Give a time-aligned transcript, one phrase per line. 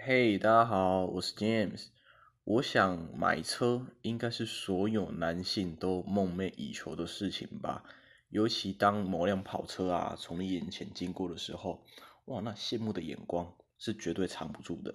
[0.00, 1.88] 嘿，大家好，我是 James。
[2.44, 7.82] 我想买车应该是所有男性都梦寐以求的事情吧。
[8.30, 11.84] 尤其当某辆跑车啊从你眼前经过的时候，
[12.26, 14.94] 哇，那羡慕的眼光是绝对藏不住的，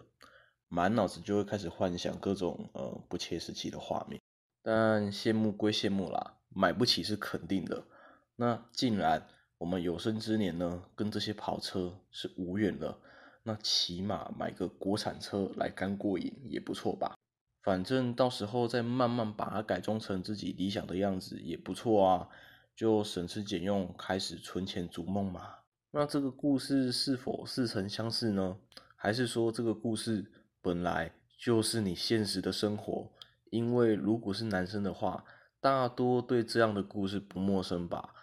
[0.70, 4.22] 满脑子就会开始幻想各种呃不切实际的画面。
[4.64, 7.84] 但羡慕归羡慕啦，买不起是肯定的。
[8.38, 9.28] 那既然
[9.58, 12.98] 我们有生之年呢，跟这些跑车是无缘了。
[13.44, 17.14] 那起码买个国产车来干过瘾也不错吧？
[17.62, 22.30] 反正到时候再慢慢把它改装成自己理想的样子也不错啊，
[22.76, 25.60] 就省吃俭用开始存钱逐梦嘛。
[25.92, 28.58] 那这个故事是否似曾相识呢？
[28.96, 33.12] 还是说这个故事本来就是你现实的生活？
[33.50, 35.24] 因为如果是男生的话，
[35.62, 38.14] 大多对这样的故事不陌生吧。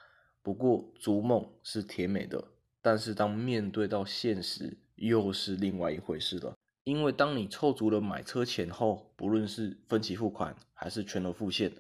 [0.43, 2.43] 不过逐梦是甜美的，
[2.83, 4.79] 但是当面对到现实。
[5.01, 6.55] 又是另外一回事了，
[6.85, 11.73] 因为当你凑足了买车钱后，不论是分期付款还是全额付现，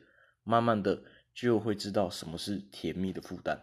[0.42, 1.02] 慢慢的
[1.34, 3.60] 就会知道什么是甜蜜的负担。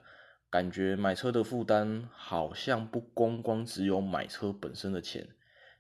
[0.52, 5.28] 感觉买车的负担好像不光光只有买车本身的钱，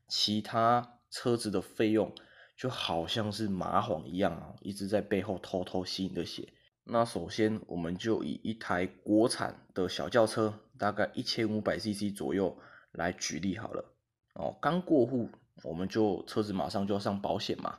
[0.07, 2.11] 其他车子的费用
[2.57, 6.51] 就好像是麻黄一样啊，一直在背后偷偷吸你的血。
[6.83, 12.57] 那首先我们就以一台国产的小轿车，大概一千五百 CC 左右。
[12.97, 13.85] 来举例好了，
[14.33, 15.29] 哦，刚过户
[15.63, 17.77] 我们就车子马上就要上保险嘛，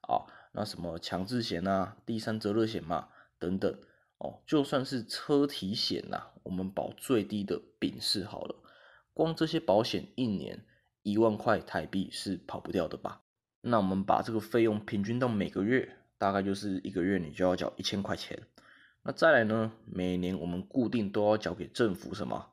[0.00, 3.78] 啊，那什么强制险啊、第三责任险嘛等等，
[4.18, 8.56] 哦，就算是车体险呐，我们保最低的丙式好了，
[9.14, 10.64] 光这些保险一年
[11.02, 13.22] 一万块台币是跑不掉的吧？
[13.60, 18.42] 那我们把这个费用平均到每个月，大概就是一个月你就要缴一千块钱，
[19.04, 22.50] 那再来呢，每年我们固定都要缴给政府什么？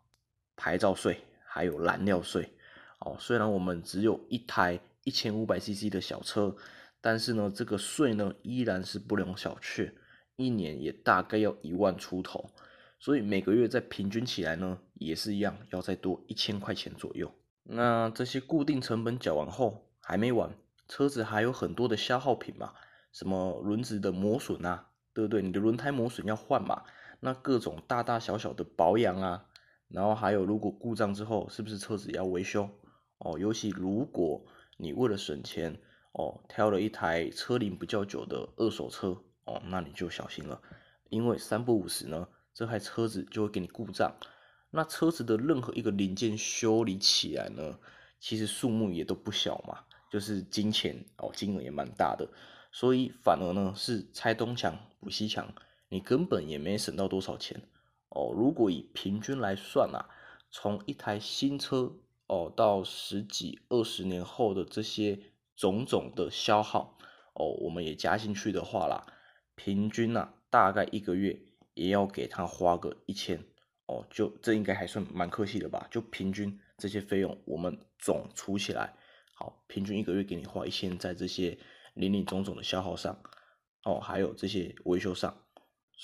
[0.56, 1.24] 牌照税。
[1.54, 2.52] 还有燃料税，
[2.98, 6.56] 哦，虽然我们只有一台一千五百 CC 的小车，
[7.00, 9.92] 但是呢，这个税呢依然是不容小觑，
[10.36, 12.50] 一年也大概要一万出头，
[12.98, 17.32] 所以每个月再平均起来呢，也是一样要再多一千块钱左右。
[17.66, 20.50] 那这些固定成本缴完后，还没完，
[20.88, 22.74] 车子还有很多的消耗品嘛，
[23.12, 25.44] 什么轮子的磨损啊，对不对？
[25.44, 26.82] 你的轮胎磨损要换嘛，
[27.20, 29.46] 那各种大大小小的保养啊。
[29.94, 32.68] 然后还有，如果故障之后，是不是车子要维修？
[33.20, 34.44] 哦，尤其如果
[34.78, 35.80] 你为了省钱，
[36.14, 39.16] 哦，挑了一台车龄比较久的二手车，
[39.46, 40.60] 哦，那你就小心了，
[41.10, 44.12] 因为三不五十呢，这台车子就会给你故障。
[44.72, 47.78] 那车子的任何一个零件修理起来呢，
[48.20, 52.28] 其实数目也都不小嘛，就是金钱哦，金额也蛮大的。
[52.72, 55.54] 所以反而呢，是拆东墙补西墙，
[55.90, 57.62] 你根本也没省到多少钱。
[58.16, 60.08] 哦，如果以平均来算啊，
[60.52, 61.92] 从一台新车
[62.28, 65.20] 哦到十几二十年后的这些
[65.56, 66.96] 种种的消耗
[67.34, 69.04] 哦，我们也加进去的话啦，
[69.56, 71.40] 平均呐大概一个月
[71.74, 73.44] 也要给他花个一千
[73.88, 75.88] 哦，就这应该还算蛮客气的吧？
[75.90, 78.96] 就平均这些费用我们总除起来，
[79.34, 81.58] 好，平均一个月给你花一千在这些
[81.96, 83.20] 零零总总的消耗上
[83.86, 85.43] 哦，还有这些维修上。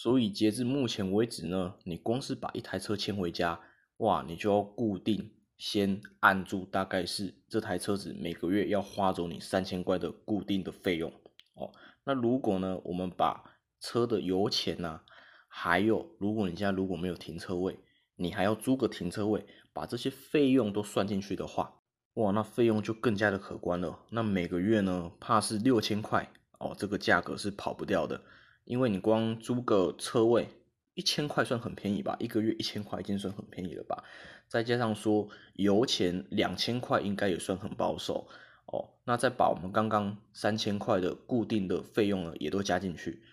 [0.02, 3.60] 所以截至目前为止呢，你光是把一台车牵回家，
[3.98, 11.12] 哇，你就要固定先按住，大概是这台车子每个月要花走你三千块的固定的费用
[11.56, 11.74] 哦。
[12.06, 13.44] 那如果呢，我们把
[13.82, 15.02] 车的油钱呐，
[15.50, 17.78] 还有如果你家如果没有停车位，
[18.16, 21.74] 你还要租个停车位，把这些费用都算进去的话，
[22.14, 24.00] 哇，那费用就更加的可观了。
[24.12, 28.22] 那每个月呢，怕是六千块哦，这个价格是跑不掉的。
[28.70, 30.48] 因为你光租个车位
[30.94, 34.04] 一千块算很便宜吧，一个月一千块已经算很便宜了吧，
[34.48, 38.28] 再加上说油钱两千块应该也算很保守
[38.68, 38.94] 哦。
[39.06, 43.24] 那再把我们刚刚三千块的固定的费用呢也都加进去，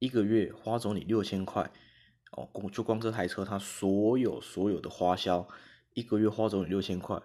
[0.00, 1.70] 一个月花走你六千块
[2.32, 5.46] 哦，光就光这台车它所有所有的花销，
[5.94, 7.16] 一个月花走你六千块，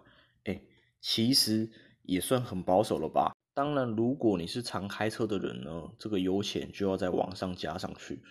[0.44, 0.62] 哎，
[1.02, 1.72] 其实
[2.04, 3.35] 也算很保守了吧。
[3.56, 8.22] 当然，如果你是常开车的人呢，这个油钱就要在往上加上去。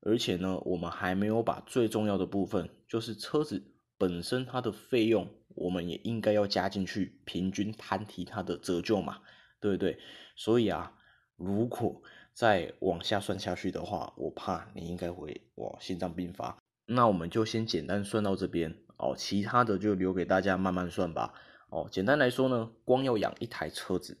[0.00, 3.62] 而且呢，我们还没有把最重要的部分，就是车子
[3.96, 9.20] 本身它的费用，我们也应该要加进去，平均摊提它的折旧嘛，
[9.60, 10.00] 对不对？
[10.34, 10.92] 所以啊，
[11.36, 12.02] 如果
[12.34, 16.58] 再往下算下去的话，我怕你应该会哇心脏病发。
[16.86, 21.32] 那我们就先简单算到这边哦，其他的就留给大家慢慢算吧。
[21.70, 24.18] 哦，简单来说呢，光要养一台车子。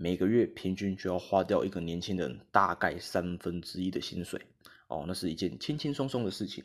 [0.00, 4.40] 每个月平均就要花掉一个年轻人大概三分之一的薪水
[4.86, 6.62] 哦，那是一件轻轻松松的事情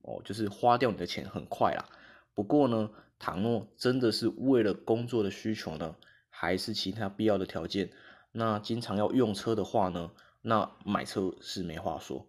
[0.00, 1.84] 哦，就是花掉你的钱很快啦。
[2.32, 5.94] 不过呢，倘若真的是为了工作的需求呢，
[6.30, 7.90] 还是其他必要的条件，
[8.32, 12.26] 那经常要用车的话呢，那买车是没话说。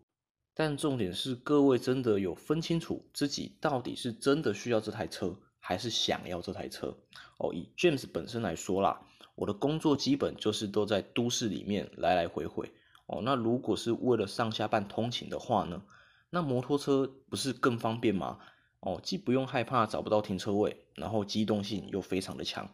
[0.54, 6.98] 但重点是，各位真的有分清楚自己到底是真的需要这台车，还是想要这台车？
[7.38, 9.02] 哦，以 James 本身来说啦，
[9.36, 12.72] 我的工作基本就是都在都市里面来来回回。
[13.06, 15.84] 哦，那如果是为了上下班通勤的话呢，
[16.30, 18.40] 那摩托车不是更方便吗？
[18.80, 22.70] 哦，既不用害怕找不到停车位，然后机动性又非常的强，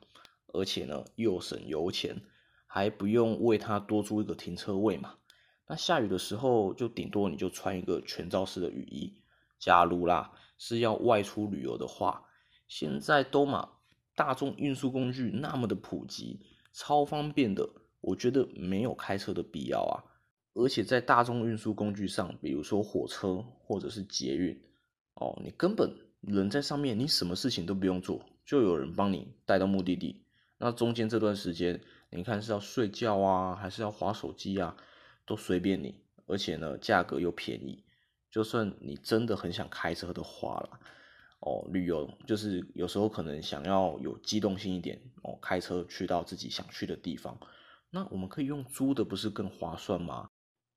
[0.48, 2.22] 而且呢又省油钱，
[2.66, 5.16] 还不用为它多租一个停车位嘛。
[5.68, 9.22] 那下雨的时候，就顶多你就穿一个全罩式的雨衣。
[9.58, 12.26] 假如啦是要外出旅游的话，
[12.68, 13.70] 现在都嘛
[14.16, 16.40] 大众运输工具那么的普及，
[16.74, 17.70] 超方便的，
[18.00, 20.04] 我觉得没有开车的必要啊。
[20.54, 24.62] 而且在大众运输工具上，比如说火车或者是捷运，
[25.14, 30.26] 哦，你根本人在上面，你什么事情都不用做，就有人帮你带到目的地。
[30.58, 34.76] 那中间这段时间，你看是要睡觉啊，还是要划手机啊？
[35.26, 35.96] 都随便你，
[36.26, 37.84] 而且呢，价格又便宜。
[38.30, 40.80] 就算你真的很想开车的话了，
[41.42, 47.38] 哦，旅游就是有时候可能想要有机动性一点哦，开车去到自己想去的地方，
[47.90, 50.30] 那我们可以用租的，不是更划算吗？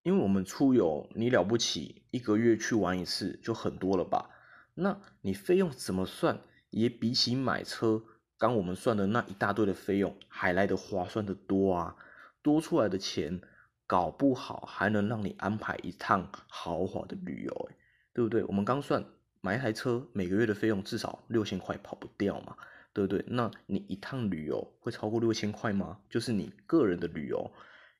[0.02, 4.30] 因为我们出游，你了不起，一个月去玩一次就很多了吧？
[4.74, 6.40] 那你费用怎么算，
[6.70, 8.02] 也比起买车
[8.36, 11.96] 刚我们算的那一大堆的费用还来得划算的多啊！
[12.42, 13.40] 多出来的钱。
[13.86, 17.70] 搞不好还能让你安排一趟豪华的旅游，
[18.14, 18.42] 对不对？
[18.44, 19.04] 我们刚算
[19.44, 22.56] 买一台车，每个月的费用至少六千块跑不掉嘛，
[22.94, 23.22] 对不对？
[23.28, 26.00] 那你一趟旅游会超过六千块吗？
[26.08, 27.50] 就是你个人的旅游，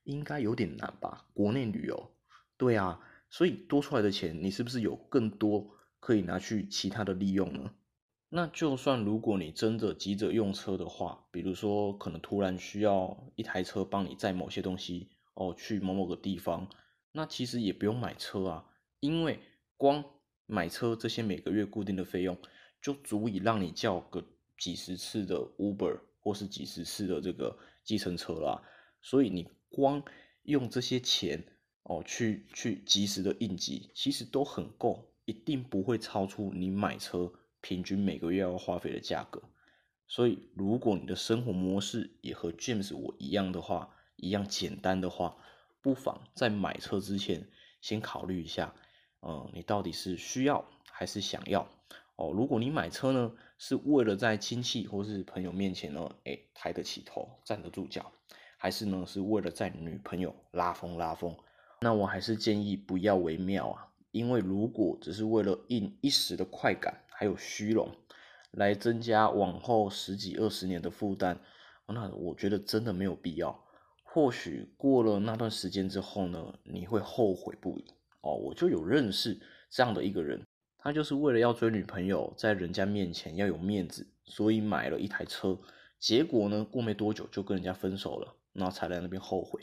[0.05, 1.27] 应该有点难吧？
[1.35, 2.11] 国内旅游，
[2.57, 2.99] 对啊，
[3.29, 5.69] 所以多出来的钱，你是不是有更多
[5.99, 7.69] 可以拿去其他的利用呢？
[8.29, 15.11] 那就算如果你真的急着用车的话，比如说可能突然需要一台车帮你载某些东西。
[15.35, 16.69] 哦，去某某个地方，
[17.11, 18.65] 那其实也不用买车啊，
[19.01, 19.41] 因为
[19.75, 20.01] 光
[20.45, 22.37] 买车这些每个月固定的费用，
[22.81, 24.23] 就足以让你叫个
[24.57, 28.61] 几十次的 Uber 或是几十次的这个计程车啦。
[29.01, 30.03] 所以你光
[30.43, 31.43] 用这些钱
[31.83, 37.31] 哦，去去及时的应急，其实都很够，一定不会超出你买车
[37.61, 39.41] 平均每个月要花费的价格。
[40.07, 45.35] 所以如果你的生活模式也和 James 我一样的话，一样简单的话，
[45.81, 47.49] 不妨在买车之前
[47.81, 48.75] 先考虑一下，
[49.27, 51.67] 嗯，你到底是需要还是想要
[52.15, 52.31] 哦？
[52.31, 58.11] 如果你买车呢，是为了在亲戚或是朋友面前呢，哎，抬得起头，站得住脚，
[58.57, 61.35] 还是呢是为了在女朋友拉风拉风？
[61.81, 67.89] 那我还是建议不要为妙啊，因为如果只是为了应一时的快感还有虚荣，
[68.51, 71.41] 来增加往后十几二十年的负担，
[71.87, 73.65] 那我觉得真的没有必要。
[74.03, 77.85] 或许过了那段时间之后呢，你会后悔不已
[78.25, 78.35] 哦。
[78.35, 79.39] 我就有认识
[79.69, 80.43] 这样的一个人，
[80.77, 85.57] 他就是为了要追女朋友，在人家面前要有面子，所以买了一台车。
[85.99, 89.61] 结果呢，过没多久就跟人家分手了，然后才在那边后悔。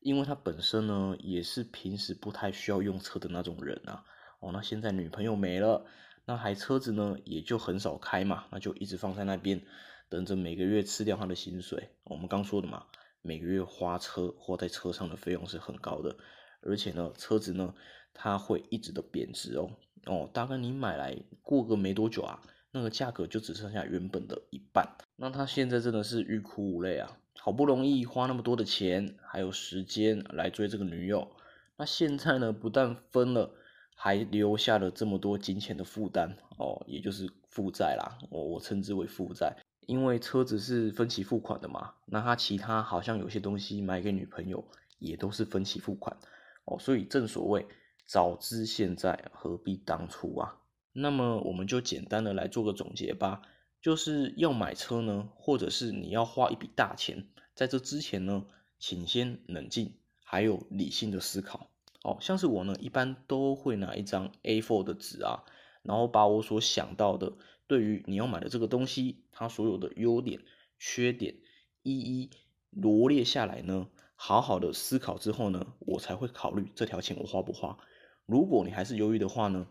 [0.00, 4.04] 因为他本身呢，也是平时不太需要用车的那种人啊。
[4.40, 5.86] 哦，那现在女朋友没了，
[6.26, 9.62] 那台车子呢，也就很少开嘛，那就一直放在那边，
[10.08, 11.90] 等着每个月吃掉他的薪水。
[12.04, 12.84] 我们刚说的嘛。
[13.22, 16.16] 每个月花车或在车上的费用是很高的，
[16.62, 17.74] 而且呢，车子呢，
[18.12, 19.70] 它会一直的贬值哦
[20.06, 22.40] 哦，大概你买来过个没多久啊，
[22.72, 24.96] 那个价格就只剩下原本的一半。
[25.16, 31.30] 那他现在真的是欲哭无泪啊，好不容易花那么多的钱还有时间来追这个女友，
[31.76, 33.50] 那现在呢，不但分了，
[33.94, 39.56] 还留下了这么多金钱的负担哦，也就是负债啦，我我称之为负债。
[39.86, 44.64] 因为车子是分期付款的嘛，那他其他好像有些东西买给女朋友
[45.00, 46.16] 也都是分期付款
[46.70, 47.66] 哦，所以正所谓
[48.06, 50.56] 早知现在何必当初啊。
[50.92, 53.42] 那么我们就简单的来做个总结吧，
[53.82, 58.46] 就是要买车呢，或者是你要花一笔大钱，在这之前呢，
[58.78, 61.70] 请先冷静，还有理性的思考
[62.02, 62.18] 哦。
[62.20, 65.44] 像是我呢，一般都会拿一张 A4 的纸啊，
[65.82, 67.34] 然后把我所想到的。
[67.66, 70.40] 对于你要买的这个东西，它所有的优点、
[70.76, 71.36] 缺点
[71.82, 72.30] 一一
[72.70, 73.86] 罗列下来呢，
[74.22, 77.78] 好好的思考之后呢，我才会考虑这条钱我花不花。
[78.26, 79.66] 如果你还是犹豫的话呢，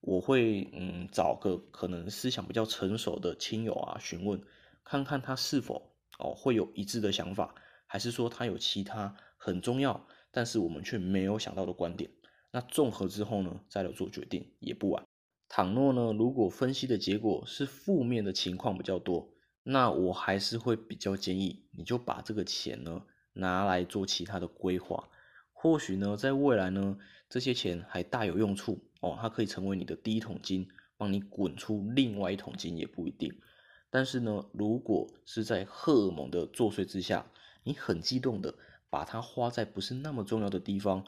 [0.00, 4.42] 我会嗯找个可能思想比较成熟的亲友啊询问，
[4.84, 7.54] 看看他是否哦会有一致的想法，
[7.86, 12.10] 还是说他有其他很重要但是我们却没有想到的观点。
[12.50, 15.02] 那综合之后呢，再来做决定也不晚。
[15.48, 19.30] 倘若呢，如果分析的结果是负面的情况比较多，
[19.62, 23.02] 那我还是会比较建议，你就把这个钱呢
[23.34, 25.10] 拿来做其他的规划，
[25.52, 26.96] 或许呢在未来呢
[27.28, 33.38] 这些钱还大有用处哦，它可以成为你的第一桶金，帮你滚出另外一桶金也不一定。
[33.90, 37.30] 但是呢，如果是在荷尔蒙的作祟之下，
[37.62, 38.54] 你很激动的
[38.88, 41.04] 把它花在不是那么重要的地方，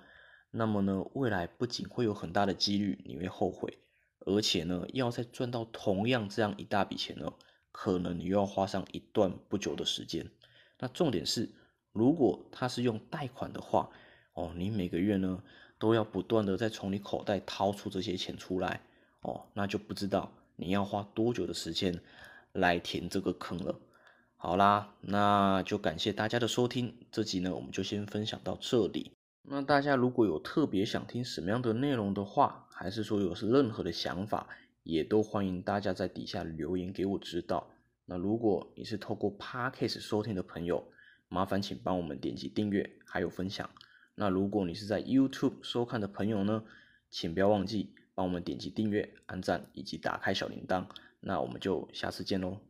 [0.51, 3.79] 那么呢未来不仅会有很大的几率你会后悔，
[4.21, 7.33] 而且呢要再赚到同样这样一大笔钱呢。
[7.79, 10.31] 可能你又要花上一段不久的时间。
[10.79, 11.51] 那重点是，
[11.97, 13.89] 如果他是用贷款的话，
[14.35, 15.43] 哦，你每个月呢
[15.79, 18.83] 都要不断的再从你口袋掏出这些钱出来，
[19.23, 21.99] 哦，那就不知道你要花多久的时间
[22.53, 23.75] 来填这个坑了。
[24.37, 29.13] 好啦，那就感谢大家的收听，这集呢我们就先分享到这里。
[29.49, 34.47] 那大家如果有特别想听什么样的内容的话，还是说有任何的想法？
[34.83, 37.69] 也都欢迎大家在底下留言给我知道。
[38.05, 40.87] 那如果你是透过 Podcast 收听的朋友，
[41.29, 43.69] 麻烦请帮我们点击订阅还有分享。
[44.15, 46.65] 那如果你是在 YouTube 收看的朋友呢，
[47.11, 50.87] 请不要忘记帮我们点击订阅、按赞以及打开小铃铛。
[51.21, 52.66] 那我们就下次见喽。